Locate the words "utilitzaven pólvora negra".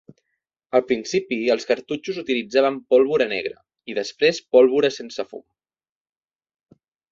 2.21-3.55